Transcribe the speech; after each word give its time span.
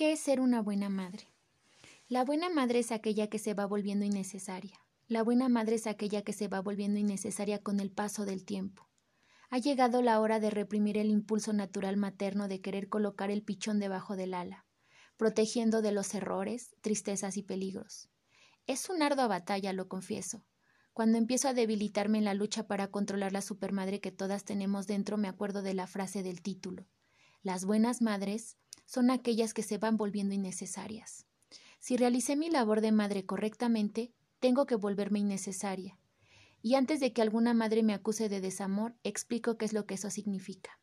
¿Qué 0.00 0.12
es 0.12 0.20
ser 0.20 0.40
una 0.40 0.62
buena 0.62 0.88
madre? 0.88 1.28
La 2.08 2.24
buena 2.24 2.48
madre 2.48 2.78
es 2.78 2.90
aquella 2.90 3.26
que 3.26 3.38
se 3.38 3.52
va 3.52 3.66
volviendo 3.66 4.06
innecesaria. 4.06 4.80
La 5.08 5.22
buena 5.22 5.50
madre 5.50 5.74
es 5.74 5.86
aquella 5.86 6.22
que 6.22 6.32
se 6.32 6.48
va 6.48 6.60
volviendo 6.60 6.98
innecesaria 6.98 7.58
con 7.58 7.80
el 7.80 7.90
paso 7.90 8.24
del 8.24 8.46
tiempo. 8.46 8.88
Ha 9.50 9.58
llegado 9.58 10.00
la 10.00 10.18
hora 10.22 10.40
de 10.40 10.48
reprimir 10.48 10.96
el 10.96 11.10
impulso 11.10 11.52
natural 11.52 11.98
materno 11.98 12.48
de 12.48 12.62
querer 12.62 12.88
colocar 12.88 13.30
el 13.30 13.42
pichón 13.42 13.78
debajo 13.78 14.16
del 14.16 14.32
ala, 14.32 14.64
protegiendo 15.18 15.82
de 15.82 15.92
los 15.92 16.14
errores, 16.14 16.74
tristezas 16.80 17.36
y 17.36 17.42
peligros. 17.42 18.08
Es 18.66 18.88
una 18.88 19.04
ardua 19.04 19.26
batalla, 19.26 19.74
lo 19.74 19.86
confieso. 19.86 20.46
Cuando 20.94 21.18
empiezo 21.18 21.46
a 21.46 21.52
debilitarme 21.52 22.16
en 22.16 22.24
la 22.24 22.32
lucha 22.32 22.66
para 22.66 22.90
controlar 22.90 23.32
la 23.32 23.42
supermadre 23.42 24.00
que 24.00 24.12
todas 24.12 24.44
tenemos 24.44 24.86
dentro, 24.86 25.18
me 25.18 25.28
acuerdo 25.28 25.60
de 25.60 25.74
la 25.74 25.86
frase 25.86 26.22
del 26.22 26.40
título. 26.40 26.86
Las 27.42 27.66
buenas 27.66 28.00
madres 28.00 28.56
son 28.90 29.10
aquellas 29.10 29.54
que 29.54 29.62
se 29.62 29.78
van 29.78 29.96
volviendo 29.96 30.34
innecesarias. 30.34 31.24
Si 31.78 31.96
realicé 31.96 32.34
mi 32.34 32.50
labor 32.50 32.80
de 32.80 32.90
madre 32.90 33.24
correctamente, 33.24 34.12
tengo 34.40 34.66
que 34.66 34.74
volverme 34.74 35.20
innecesaria. 35.20 35.96
Y 36.60 36.74
antes 36.74 36.98
de 36.98 37.12
que 37.12 37.22
alguna 37.22 37.54
madre 37.54 37.84
me 37.84 37.94
acuse 37.94 38.28
de 38.28 38.40
desamor, 38.40 38.96
explico 39.04 39.56
qué 39.56 39.64
es 39.64 39.72
lo 39.72 39.86
que 39.86 39.94
eso 39.94 40.10
significa. 40.10 40.80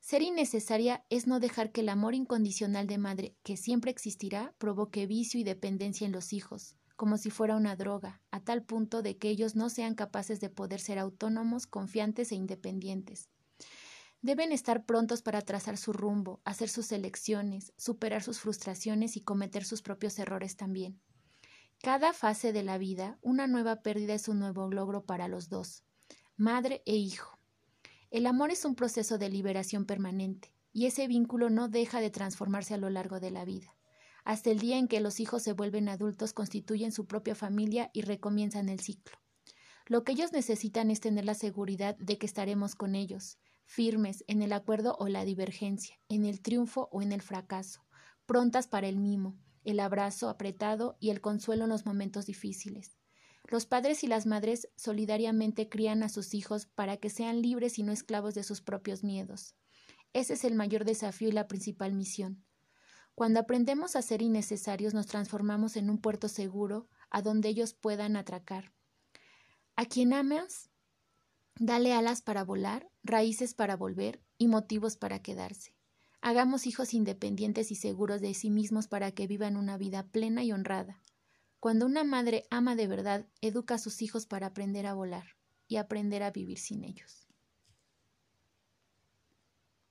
Ser 0.00 0.22
innecesaria 0.22 1.04
es 1.10 1.26
no 1.26 1.38
dejar 1.38 1.70
que 1.70 1.82
el 1.82 1.90
amor 1.90 2.14
incondicional 2.14 2.86
de 2.86 2.96
madre, 2.96 3.36
que 3.42 3.58
siempre 3.58 3.90
existirá, 3.90 4.54
provoque 4.56 5.06
vicio 5.06 5.38
y 5.38 5.44
dependencia 5.44 6.06
en 6.06 6.12
los 6.12 6.32
hijos, 6.32 6.76
como 6.96 7.18
si 7.18 7.28
fuera 7.28 7.56
una 7.56 7.76
droga, 7.76 8.22
a 8.30 8.40
tal 8.40 8.62
punto 8.62 9.02
de 9.02 9.18
que 9.18 9.28
ellos 9.28 9.54
no 9.54 9.68
sean 9.68 9.94
capaces 9.94 10.40
de 10.40 10.48
poder 10.48 10.80
ser 10.80 10.98
autónomos, 10.98 11.66
confiantes 11.66 12.32
e 12.32 12.36
independientes. 12.36 13.28
Deben 14.20 14.50
estar 14.50 14.84
prontos 14.84 15.22
para 15.22 15.42
trazar 15.42 15.76
su 15.76 15.92
rumbo, 15.92 16.40
hacer 16.44 16.68
sus 16.68 16.90
elecciones, 16.90 17.72
superar 17.76 18.22
sus 18.22 18.40
frustraciones 18.40 19.16
y 19.16 19.20
cometer 19.20 19.64
sus 19.64 19.80
propios 19.80 20.18
errores 20.18 20.56
también. 20.56 21.00
Cada 21.80 22.12
fase 22.12 22.52
de 22.52 22.64
la 22.64 22.78
vida, 22.78 23.18
una 23.22 23.46
nueva 23.46 23.82
pérdida 23.82 24.14
es 24.14 24.26
un 24.26 24.40
nuevo 24.40 24.68
logro 24.68 25.04
para 25.04 25.28
los 25.28 25.48
dos, 25.48 25.84
madre 26.36 26.82
e 26.84 26.96
hijo. 26.96 27.38
El 28.10 28.26
amor 28.26 28.50
es 28.50 28.64
un 28.64 28.74
proceso 28.74 29.18
de 29.18 29.28
liberación 29.28 29.84
permanente, 29.84 30.52
y 30.72 30.86
ese 30.86 31.06
vínculo 31.06 31.50
no 31.50 31.68
deja 31.68 32.00
de 32.00 32.10
transformarse 32.10 32.74
a 32.74 32.78
lo 32.78 32.90
largo 32.90 33.20
de 33.20 33.30
la 33.30 33.44
vida. 33.44 33.76
Hasta 34.24 34.50
el 34.50 34.58
día 34.58 34.78
en 34.78 34.88
que 34.88 35.00
los 35.00 35.20
hijos 35.20 35.44
se 35.44 35.52
vuelven 35.52 35.88
adultos, 35.88 36.32
constituyen 36.32 36.90
su 36.90 37.06
propia 37.06 37.36
familia 37.36 37.90
y 37.92 38.02
recomienzan 38.02 38.68
el 38.68 38.80
ciclo. 38.80 39.16
Lo 39.86 40.02
que 40.02 40.12
ellos 40.12 40.32
necesitan 40.32 40.90
es 40.90 41.00
tener 41.00 41.24
la 41.24 41.34
seguridad 41.34 41.96
de 41.98 42.18
que 42.18 42.26
estaremos 42.26 42.74
con 42.74 42.94
ellos, 42.96 43.38
firmes 43.68 44.24
en 44.28 44.40
el 44.40 44.54
acuerdo 44.54 44.96
o 44.98 45.08
la 45.08 45.26
divergencia, 45.26 46.00
en 46.08 46.24
el 46.24 46.40
triunfo 46.40 46.88
o 46.90 47.02
en 47.02 47.12
el 47.12 47.20
fracaso, 47.20 47.84
prontas 48.24 48.66
para 48.66 48.88
el 48.88 48.96
mimo, 48.96 49.38
el 49.62 49.78
abrazo 49.78 50.30
apretado 50.30 50.96
y 51.00 51.10
el 51.10 51.20
consuelo 51.20 51.64
en 51.64 51.70
los 51.70 51.84
momentos 51.84 52.24
difíciles. 52.24 52.96
Los 53.44 53.66
padres 53.66 54.02
y 54.04 54.06
las 54.06 54.24
madres 54.24 54.70
solidariamente 54.76 55.68
crían 55.68 56.02
a 56.02 56.08
sus 56.08 56.32
hijos 56.32 56.64
para 56.64 56.96
que 56.96 57.10
sean 57.10 57.42
libres 57.42 57.78
y 57.78 57.82
no 57.82 57.92
esclavos 57.92 58.34
de 58.34 58.42
sus 58.42 58.62
propios 58.62 59.04
miedos. 59.04 59.54
Ese 60.14 60.32
es 60.32 60.44
el 60.44 60.54
mayor 60.54 60.86
desafío 60.86 61.28
y 61.28 61.32
la 61.32 61.46
principal 61.46 61.92
misión. 61.92 62.46
Cuando 63.14 63.38
aprendemos 63.38 63.96
a 63.96 64.02
ser 64.02 64.22
innecesarios 64.22 64.94
nos 64.94 65.06
transformamos 65.06 65.76
en 65.76 65.90
un 65.90 65.98
puerto 65.98 66.28
seguro 66.28 66.88
a 67.10 67.20
donde 67.20 67.50
ellos 67.50 67.74
puedan 67.74 68.16
atracar. 68.16 68.72
A 69.76 69.84
quien 69.84 70.14
amas 70.14 70.70
Dale 71.60 71.92
alas 71.92 72.22
para 72.22 72.44
volar, 72.44 72.88
raíces 73.02 73.52
para 73.52 73.76
volver 73.76 74.22
y 74.38 74.46
motivos 74.46 74.96
para 74.96 75.22
quedarse. 75.22 75.74
Hagamos 76.20 76.66
hijos 76.68 76.94
independientes 76.94 77.72
y 77.72 77.74
seguros 77.74 78.20
de 78.20 78.34
sí 78.34 78.50
mismos 78.50 78.86
para 78.86 79.10
que 79.10 79.26
vivan 79.26 79.56
una 79.56 79.76
vida 79.76 80.06
plena 80.06 80.44
y 80.44 80.52
honrada. 80.52 81.02
Cuando 81.58 81.86
una 81.86 82.04
madre 82.04 82.44
ama 82.50 82.76
de 82.76 82.86
verdad, 82.86 83.26
educa 83.40 83.74
a 83.74 83.78
sus 83.78 84.02
hijos 84.02 84.26
para 84.26 84.46
aprender 84.46 84.86
a 84.86 84.94
volar 84.94 85.36
y 85.66 85.76
aprender 85.76 86.22
a 86.22 86.30
vivir 86.30 86.58
sin 86.58 86.84
ellos. 86.84 87.27